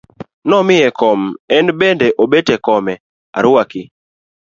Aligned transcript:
Nomiye 0.49 0.87
kom 0.99 1.19
en 1.57 1.65
bende 1.79 2.07
obet 2.23 2.47
e 2.55 2.57
kome, 2.65 2.93
aruaki. 3.37 3.81